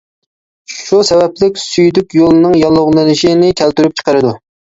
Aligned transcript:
شۇ 0.75 1.01
سەۋەبلىك 1.09 1.59
سۈيدۈك 1.65 2.17
يولىنىڭ 2.19 2.57
ياللۇغلىنىشىنى 2.61 3.53
كەلتۈرۈپ 3.61 4.01
چىقىرىدۇ. 4.01 4.35